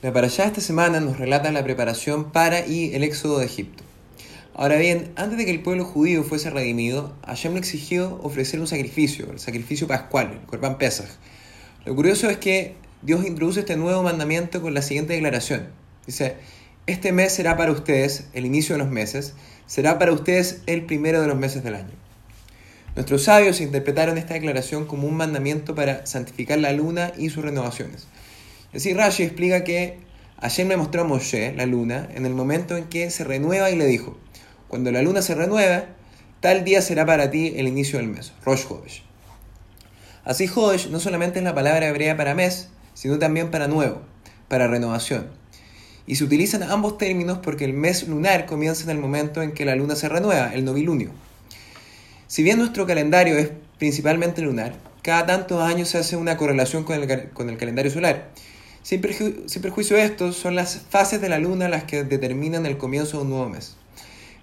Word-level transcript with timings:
La 0.00 0.12
parashá 0.12 0.44
esta 0.44 0.60
semana 0.60 1.00
nos 1.00 1.18
relata 1.18 1.50
la 1.50 1.64
preparación 1.64 2.30
para 2.30 2.64
y 2.64 2.94
el 2.94 3.02
éxodo 3.02 3.40
de 3.40 3.46
Egipto. 3.46 3.82
Ahora 4.54 4.76
bien, 4.76 5.10
antes 5.16 5.36
de 5.36 5.44
que 5.44 5.50
el 5.50 5.60
pueblo 5.60 5.84
judío 5.84 6.22
fuese 6.22 6.50
redimido, 6.50 7.16
Hashem 7.26 7.54
le 7.54 7.58
exigió 7.58 8.20
ofrecer 8.22 8.60
un 8.60 8.68
sacrificio, 8.68 9.28
el 9.32 9.40
sacrificio 9.40 9.88
pascual, 9.88 10.38
el 10.40 10.46
Corban 10.46 10.78
Pesach. 10.78 11.08
Lo 11.84 11.96
curioso 11.96 12.30
es 12.30 12.36
que 12.36 12.76
Dios 13.02 13.26
introduce 13.26 13.58
este 13.58 13.76
nuevo 13.76 14.04
mandamiento 14.04 14.62
con 14.62 14.72
la 14.72 14.82
siguiente 14.82 15.14
declaración. 15.14 15.66
Dice, 16.06 16.36
este 16.86 17.10
mes 17.10 17.32
será 17.32 17.56
para 17.56 17.72
ustedes, 17.72 18.28
el 18.34 18.46
inicio 18.46 18.76
de 18.76 18.78
los 18.84 18.92
meses, 18.92 19.34
será 19.66 19.98
para 19.98 20.12
ustedes 20.12 20.62
el 20.66 20.86
primero 20.86 21.20
de 21.20 21.26
los 21.26 21.36
meses 21.36 21.64
del 21.64 21.74
año. 21.74 21.94
Nuestros 22.94 23.24
sabios 23.24 23.60
interpretaron 23.60 24.16
esta 24.16 24.34
declaración 24.34 24.86
como 24.86 25.08
un 25.08 25.16
mandamiento 25.16 25.74
para 25.74 26.06
santificar 26.06 26.60
la 26.60 26.72
luna 26.72 27.10
y 27.18 27.30
sus 27.30 27.44
renovaciones. 27.44 28.06
Así 28.74 28.92
Rashi 28.92 29.22
explica 29.22 29.64
que 29.64 29.98
ayer 30.36 30.66
me 30.66 30.76
mostró 30.76 31.02
a 31.02 31.04
Moshe, 31.04 31.54
la 31.54 31.64
luna, 31.64 32.08
en 32.14 32.26
el 32.26 32.34
momento 32.34 32.76
en 32.76 32.84
que 32.84 33.10
se 33.10 33.24
renueva 33.24 33.70
y 33.70 33.76
le 33.76 33.86
dijo, 33.86 34.18
cuando 34.68 34.92
la 34.92 35.00
luna 35.00 35.22
se 35.22 35.34
renueva, 35.34 35.86
tal 36.40 36.64
día 36.64 36.82
será 36.82 37.06
para 37.06 37.30
ti 37.30 37.54
el 37.56 37.66
inicio 37.66 37.98
del 37.98 38.08
mes, 38.08 38.32
Rosh 38.44 38.66
Hodesh. 38.68 39.02
Así 40.24 40.46
Hodesh 40.54 40.90
no 40.90 41.00
solamente 41.00 41.38
es 41.38 41.44
la 41.44 41.54
palabra 41.54 41.88
hebrea 41.88 42.18
para 42.18 42.34
mes, 42.34 42.68
sino 42.92 43.18
también 43.18 43.50
para 43.50 43.68
nuevo, 43.68 44.02
para 44.48 44.68
renovación. 44.68 45.28
Y 46.06 46.16
se 46.16 46.24
utilizan 46.24 46.62
ambos 46.62 46.98
términos 46.98 47.38
porque 47.38 47.64
el 47.64 47.72
mes 47.72 48.06
lunar 48.06 48.44
comienza 48.44 48.84
en 48.84 48.90
el 48.90 48.98
momento 48.98 49.40
en 49.40 49.52
que 49.52 49.64
la 49.64 49.76
luna 49.76 49.96
se 49.96 50.10
renueva, 50.10 50.52
el 50.52 50.66
novilunio. 50.66 51.10
Si 52.26 52.42
bien 52.42 52.58
nuestro 52.58 52.86
calendario 52.86 53.38
es 53.38 53.50
principalmente 53.78 54.42
lunar, 54.42 54.74
cada 55.00 55.24
tantos 55.24 55.62
años 55.62 55.88
se 55.88 55.96
hace 55.96 56.16
una 56.16 56.36
correlación 56.36 56.84
con 56.84 57.02
el, 57.02 57.30
con 57.30 57.48
el 57.48 57.56
calendario 57.56 57.90
solar. 57.90 58.28
Sin, 58.88 59.02
perjuicio 59.02 59.96
de 59.96 60.04
esto, 60.04 60.32
son 60.32 60.54
las 60.54 60.80
fases 60.88 61.20
de 61.20 61.28
la 61.28 61.38
luna 61.38 61.68
las 61.68 61.84
que 61.84 62.04
determinan 62.04 62.64
el 62.64 62.78
comienzo 62.78 63.18
de 63.18 63.24
un 63.24 63.28
nuevo 63.28 63.50
mes. 63.50 63.76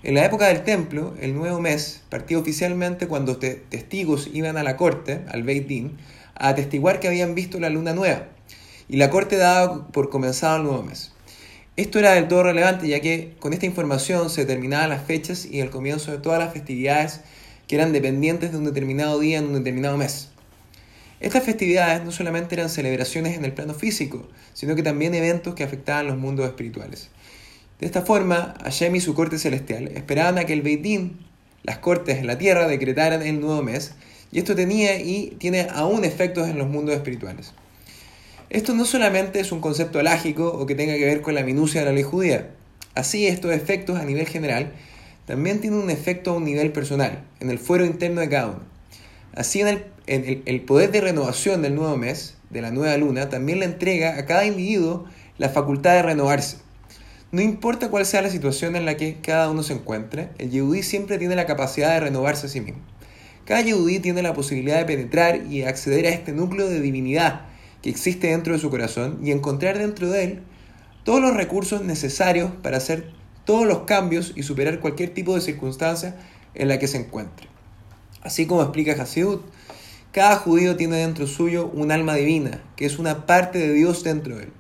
En 0.04 0.14
la 0.14 0.24
época 0.24 0.50
del 0.50 0.64
templo, 0.64 1.16
el 1.20 1.34
nuevo 1.34 1.60
mes 1.60 2.04
partía 2.10 2.38
oficialmente 2.38 3.08
cuando 3.08 3.38
testigos 3.38 4.30
iban 4.32 4.56
a 4.58 4.62
la 4.62 4.78
corte, 4.78 5.22
al 5.30 5.42
Beit 5.42 5.66
Din, 5.66 5.98
a 6.36 6.50
atestiguar 6.50 7.00
que 7.00 7.08
habían 7.08 7.34
visto 7.34 7.60
la 7.60 7.72
luna 7.72 7.96
nueva, 7.96 8.28
y 8.88 8.98
la 8.98 9.10
corte 9.10 9.38
daba 9.38 9.88
por 9.88 10.12
comenzado 10.12 10.58
el 10.58 10.64
nuevo 10.66 10.84
mes. 10.84 11.12
Esto 11.76 11.98
era 11.98 12.12
del 12.12 12.28
todo 12.28 12.44
relevante 12.44 12.88
ya 12.88 13.00
que 13.00 13.34
con 13.40 13.52
esta 13.52 13.66
información 13.66 14.30
se 14.30 14.42
determinaban 14.42 14.92
las 14.92 15.06
fechas 15.06 15.48
y 15.48 15.60
el 15.60 15.72
comienzo 15.72 16.12
de 16.12 16.20
todas 16.20 16.38
las 16.38 16.54
festividades 16.54 17.22
que 17.68 17.78
eran 17.78 17.94
dependientes 17.94 18.52
de 18.52 18.60
un 18.60 18.66
determinado 18.66 19.20
día 19.20 19.40
en 19.40 19.46
un 19.46 19.54
determinado 19.56 19.98
mes. 19.98 20.35
Estas 21.26 21.44
festividades 21.44 22.04
no 22.06 22.12
solamente 22.12 22.54
eran 22.54 22.70
celebraciones 22.70 23.36
en 23.36 23.46
el 23.46 23.52
plano 23.52 23.74
físico, 23.74 24.28
sino 24.54 24.76
que 24.76 24.84
también 24.84 25.16
eventos 25.16 25.56
que 25.56 25.64
afectaban 25.64 26.06
los 26.06 26.18
mundos 26.18 26.46
espirituales. 26.46 27.10
De 27.80 27.88
esta 27.88 28.04
forma, 28.04 28.54
Hashem 28.64 28.96
y 28.96 29.02
su 29.02 29.16
corte 29.16 29.40
celestial 29.40 29.88
esperaban 29.88 30.38
a 30.38 30.46
que 30.46 30.54
el 30.54 30.62
Beitín, 30.62 31.18
las 31.64 31.80
cortes 31.80 32.20
en 32.20 32.28
la 32.28 32.38
tierra, 32.38 32.68
decretaran 32.68 33.24
el 33.24 33.42
nuevo 33.42 33.64
mes, 33.64 33.96
y 34.32 34.38
esto 34.38 34.54
tenía 34.54 35.00
y 35.00 35.36
tiene 35.40 35.66
aún 35.74 36.06
efectos 36.06 36.48
en 36.48 36.60
los 36.60 36.68
mundos 36.68 36.94
espirituales. 36.94 37.54
Esto 38.52 38.76
no 38.76 38.86
solamente 38.86 39.40
es 39.40 39.52
un 39.52 39.62
concepto 39.62 39.98
alágico 39.98 40.50
o 40.50 40.68
que 40.68 40.76
tenga 40.76 40.94
que 40.94 41.06
ver 41.06 41.22
con 41.22 41.34
la 41.34 41.42
minucia 41.42 41.82
de 41.82 41.88
la 41.88 41.94
ley 41.94 42.04
judía. 42.04 42.52
Así, 42.94 43.26
estos 43.26 43.52
efectos 43.52 43.98
a 43.98 44.06
nivel 44.06 44.28
general 44.28 44.74
también 45.26 45.60
tienen 45.60 45.80
un 45.80 45.90
efecto 45.90 46.30
a 46.30 46.34
un 46.36 46.44
nivel 46.44 46.72
personal, 46.72 47.24
en 47.40 47.50
el 47.50 47.58
fuero 47.58 47.84
interno 47.84 48.22
de 48.22 48.30
cada 48.30 48.46
uno. 48.46 48.75
Así, 49.36 49.60
en 49.60 49.84
el, 50.08 50.62
poder 50.62 50.92
de 50.92 51.02
renovación 51.02 51.62
del 51.62 51.76
nuevo 51.76 51.98
mes, 51.98 52.36
de 52.50 52.62
la 52.62 52.72
nueva 52.72 52.96
luna, 52.96 53.28
también 53.28 53.60
le 53.60 53.66
entrega 53.66 54.18
a 54.18 54.26
cada 54.26 54.46
individuo 54.46 55.06
la 55.38 55.50
facultad 55.50 55.94
de 55.94 56.04
renovarse. 56.04 56.58
No 57.34 57.42
importa 57.42 57.90
cuál 57.90 58.06
sea 58.06 58.22
la 58.22 58.30
situación 58.30 58.78
en 58.78 58.86
la 58.86 58.96
que 58.96 59.18
cada 59.22 59.50
uno 59.50 59.62
se 59.62 59.74
encuentre, 59.74 60.30
el 60.38 60.52
Yehudí 60.52 60.84
siempre 60.84 61.18
tiene 61.18 61.36
la 61.36 61.46
capacidad 61.46 61.94
de 61.94 62.00
renovarse 62.00 62.46
a 62.46 62.50
sí 62.50 62.62
mismo. 62.62 62.80
Cada 63.44 63.60
Yehudí 63.60 64.00
tiene 64.00 64.22
la 64.22 64.34
posibilidad 64.34 64.78
de 64.78 64.86
penetrar 64.86 65.46
y 65.48 65.64
acceder 65.64 66.06
a 66.06 66.10
este 66.10 66.32
núcleo 66.32 66.70
de 66.70 66.80
divinidad 66.80 67.42
que 67.82 67.90
existe 67.90 68.28
dentro 68.28 68.54
de 68.54 68.60
su 68.60 68.70
corazón 68.70 69.20
y 69.22 69.32
encontrar 69.32 69.78
dentro 69.78 70.10
de 70.10 70.24
él 70.24 70.40
todos 71.04 71.20
los 71.20 71.36
recursos 71.36 71.84
necesarios 71.84 72.52
para 72.64 72.78
hacer 72.78 73.12
todos 73.44 73.68
los 73.68 73.80
cambios 73.80 74.32
y 74.36 74.44
superar 74.44 74.80
cualquier 74.80 75.14
tipo 75.14 75.36
de 75.36 75.42
circunstancia 75.42 76.16
en 76.54 76.70
la 76.70 76.80
que 76.80 76.88
se 76.88 76.98
encuentre. 76.98 77.55
Así 78.26 78.48
como 78.48 78.64
explica 78.64 79.00
Hasidut, 79.00 79.44
cada 80.12 80.38
judío 80.38 80.76
tiene 80.76 80.98
dentro 80.98 81.28
suyo 81.28 81.70
un 81.72 81.92
alma 81.92 82.16
divina, 82.16 82.60
que 82.76 82.88
es 82.88 82.98
una 82.98 83.28
parte 83.28 83.60
de 83.60 83.72
Dios 83.72 84.04
dentro 84.04 84.36
de 84.36 84.46
él. 84.46 84.54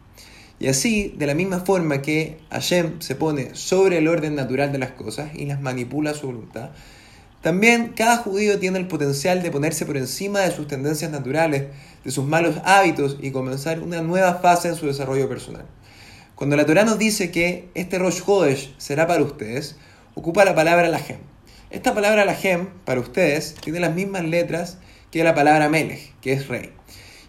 Y 0.59 0.67
así, 0.67 1.15
de 1.17 1.25
la 1.25 1.33
misma 1.33 1.61
forma 1.61 2.03
que 2.03 2.37
Hashem 2.51 3.01
se 3.01 3.15
pone 3.15 3.55
sobre 3.55 3.97
el 3.97 4.07
orden 4.07 4.35
natural 4.35 4.71
de 4.71 4.77
las 4.77 4.91
cosas 4.91 5.31
y 5.33 5.45
las 5.45 5.61
manipula 5.61 6.11
a 6.11 6.13
su 6.13 6.27
voluntad, 6.27 6.69
también 7.41 7.93
cada 7.95 8.17
judío 8.17 8.59
tiene 8.59 8.77
el 8.77 8.87
potencial 8.87 9.41
de 9.41 9.49
ponerse 9.49 9.87
por 9.87 9.97
encima 9.97 10.41
de 10.41 10.51
sus 10.51 10.67
tendencias 10.67 11.09
naturales, 11.09 11.65
de 12.03 12.11
sus 12.11 12.25
malos 12.25 12.57
hábitos 12.65 13.17
y 13.19 13.31
comenzar 13.31 13.81
una 13.81 14.01
nueva 14.03 14.35
fase 14.35 14.67
en 14.67 14.75
su 14.75 14.85
desarrollo 14.85 15.27
personal. 15.27 15.65
Cuando 16.35 16.55
la 16.55 16.67
Torah 16.67 16.85
nos 16.85 16.99
dice 16.99 17.31
que 17.31 17.69
este 17.73 17.97
Rosh 17.97 18.21
Hodesh 18.23 18.75
será 18.77 19.07
para 19.07 19.23
ustedes, 19.23 19.75
ocupa 20.13 20.45
la 20.45 20.53
palabra 20.53 20.87
Lahem. 20.87 21.34
Esta 21.71 21.95
palabra 21.95 22.25
Lahem, 22.25 22.67
para 22.85 22.99
ustedes, 22.99 23.55
tiene 23.55 23.79
las 23.79 23.93
mismas 23.93 24.23
letras 24.23 24.77
que 25.09 25.23
la 25.23 25.33
palabra 25.33 25.67
Melech, 25.67 26.13
que 26.21 26.33
es 26.33 26.47
rey. 26.47 26.69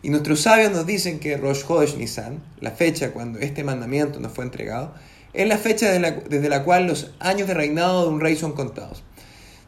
Y 0.02 0.10
nuestros 0.10 0.42
sabios 0.42 0.70
nos 0.72 0.86
dicen 0.86 1.19
que 1.20 1.38
Rosh 1.38 1.64
Hodesh 1.66 1.97
Nisan, 1.97 2.44
la 2.60 2.70
fecha 2.70 3.12
cuando 3.12 3.38
este 3.38 3.64
mandamiento 3.64 4.20
nos 4.20 4.32
fue 4.32 4.44
entregado, 4.44 4.94
es 5.32 5.48
la 5.48 5.56
fecha 5.56 5.91
desde 5.91 6.48
la, 6.48 6.58
la 6.58 6.64
cual 6.64 6.86
los 6.86 7.14
años 7.19 7.48
de 7.48 7.54
reinado 7.54 8.02
de 8.02 8.10
un 8.10 8.20
rey 8.20 8.36
son 8.36 8.52
contados. 8.52 9.02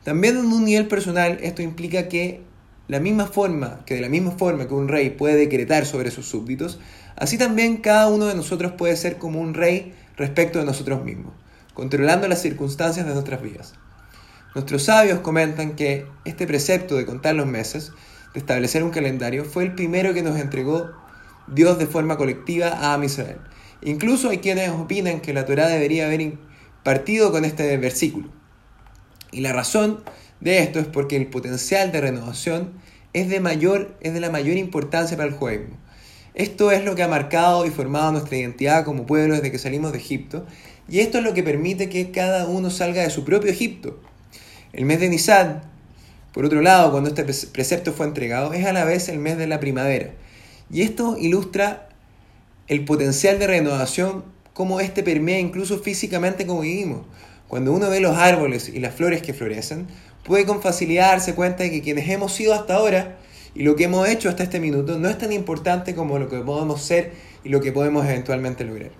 También 0.05 0.37
en 0.37 0.53
un 0.53 0.67
nivel 0.67 0.87
personal 0.87 1.39
esto 1.43 1.63
implica 1.63 2.03
la 2.03 2.09
que 2.09 2.43
de 2.89 2.93
la 2.93 3.01
misma 3.01 3.27
forma 3.27 4.69
que 4.69 4.75
un 4.75 4.89
rey 4.89 5.11
puede 5.11 5.37
decretar 5.37 5.87
sobre 5.87 6.11
sus 6.11 6.29
súbditos, 6.29 6.79
así 7.17 7.39
también 7.39 7.79
cada 7.79 8.09
uno 8.09 8.27
de 8.27 8.35
nosotros 8.35 8.73
puede 8.73 8.97
ser 8.97 9.17
como 9.17 9.41
un 9.41 9.55
rey 9.55 9.95
respecto 10.17 10.59
de 10.59 10.67
nosotros 10.67 11.05
mismos, 11.05 11.33
controlando 11.73 12.29
las 12.29 12.43
circunstancias 12.43 13.07
de 13.07 13.15
nuestras 13.15 13.43
vidas. 13.43 13.75
Nuestros 14.55 14.85
sabios 14.85 15.21
comentan 15.21 15.77
que 15.77 16.07
este 16.25 16.47
precepto 16.47 16.97
de 16.97 17.07
contar 17.07 17.35
los 17.35 17.47
meses, 17.47 17.93
de 18.33 18.41
establecer 18.41 18.83
un 18.83 18.91
calendario, 18.91 19.45
fue 19.45 19.65
el 19.65 19.75
primero 19.75 20.15
que 20.15 20.23
nos 20.23 20.39
entregó 20.39 20.91
Dios 21.47 21.79
de 21.79 21.87
forma 21.87 22.17
colectiva 22.17 22.69
a 22.69 22.95
Am 22.95 23.05
Israel. 23.05 23.39
Incluso 23.83 24.31
hay 24.31 24.39
quienes 24.39 24.71
opinan 24.71 25.21
que 25.21 25.33
la 25.33 25.47
Torah 25.47 25.69
debería 25.69 26.07
haber 26.07 26.39
partido 26.83 27.31
con 27.31 27.45
este 27.45 27.77
versículo. 27.77 28.29
Y 29.31 29.41
la 29.41 29.53
razón 29.53 30.03
de 30.41 30.61
esto 30.61 30.79
es 30.79 30.87
porque 30.87 31.17
el 31.17 31.27
potencial 31.27 31.93
de 31.93 32.01
renovación 32.01 32.73
es 33.13 33.29
de, 33.29 33.41
mayor, 33.41 33.97
es 34.01 34.15
de 34.15 34.21
la 34.21 34.31
mayor 34.31 34.57
importancia 34.57 35.17
para 35.17 35.29
el 35.29 35.35
judaísmo. 35.35 35.77
Esto 36.35 36.71
es 36.71 36.85
lo 36.85 36.95
que 36.95 37.03
ha 37.03 37.09
marcado 37.09 37.67
y 37.67 37.71
formado 37.71 38.13
nuestra 38.13 38.37
identidad 38.37 38.85
como 38.85 39.07
pueblo 39.07 39.35
desde 39.35 39.51
que 39.51 39.59
salimos 39.59 39.93
de 39.93 39.99
Egipto, 39.99 40.47
y 40.89 41.01
esto 41.01 41.19
es 41.19 41.25
lo 41.25 41.35
que 41.35 41.43
permite 41.43 41.89
que 41.89 42.11
cada 42.11 42.47
uno 42.47 42.71
salga 42.71 43.03
de 43.03 43.11
su 43.11 43.25
propio 43.25 43.51
Egipto. 43.51 44.01
El 44.73 44.85
mes 44.85 45.01
de 45.01 45.09
Nisan, 45.09 45.63
por 46.33 46.45
otro 46.45 46.61
lado, 46.61 46.91
cuando 46.91 47.09
este 47.09 47.25
precepto 47.25 47.93
fue 47.93 48.07
entregado, 48.07 48.53
es 48.53 48.67
a 48.67 48.73
la 48.73 48.85
vez 48.85 49.09
el 49.09 49.19
mes 49.19 49.39
de 49.39 49.47
la 49.47 49.61
primavera. 49.61 50.11
Y 50.71 50.83
esto 50.83 51.17
ilustra 51.19 51.89
el 52.67 52.85
potencial 52.85 53.39
de 53.39 53.47
renovación, 53.47 54.25
como 54.53 54.81
este 54.81 55.03
permea 55.03 55.39
incluso 55.39 55.79
físicamente 55.79 56.47
como 56.47 56.61
vivimos. 56.61 57.07
Cuando 57.49 57.73
uno 57.73 57.89
ve 57.89 58.01
los 58.01 58.17
árboles 58.17 58.69
y 58.69 58.79
las 58.81 58.95
flores 58.95 59.23
que 59.23 59.33
florecen, 59.33 59.87
puede 60.25 60.45
con 60.45 60.61
facilidad 60.61 61.13
darse 61.13 61.35
cuenta 61.35 61.63
de 61.63 61.71
que 61.71 61.81
quienes 61.81 62.09
hemos 62.11 62.35
sido 62.35 62.53
hasta 62.53 62.75
ahora 62.75 63.17
y 63.55 63.63
lo 63.63 63.75
que 63.75 63.85
hemos 63.85 64.07
hecho 64.07 64.29
hasta 64.29 64.43
este 64.43 64.61
minuto 64.61 64.99
no 64.99 65.09
es 65.09 65.17
tan 65.17 65.33
importante 65.33 65.95
como 65.95 66.19
lo 66.19 66.29
que 66.29 66.39
podemos 66.41 66.83
ser 66.83 67.13
y 67.43 67.49
lo 67.49 67.63
que 67.63 67.73
podemos 67.73 68.05
eventualmente 68.05 68.65
lograr. 68.65 68.91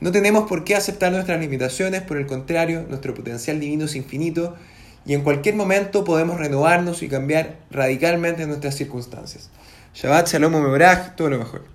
No 0.00 0.12
tenemos 0.12 0.48
por 0.48 0.62
qué 0.62 0.76
aceptar 0.76 1.10
nuestras 1.12 1.40
limitaciones, 1.40 2.02
por 2.02 2.16
el 2.16 2.26
contrario, 2.26 2.86
nuestro 2.88 3.12
potencial 3.12 3.58
divino 3.58 3.86
es 3.86 3.96
infinito 3.96 4.56
y 5.06 5.14
en 5.14 5.22
cualquier 5.22 5.54
momento 5.54 6.04
podemos 6.04 6.38
renovarnos 6.38 7.02
y 7.02 7.08
cambiar 7.08 7.56
radicalmente 7.70 8.46
nuestras 8.46 8.76
circunstancias. 8.76 9.50
Shabbat 9.94 10.28
Shalom 10.28 10.52
Mebrach, 10.52 11.16
todo 11.16 11.30
lo 11.30 11.38
mejor. 11.38 11.70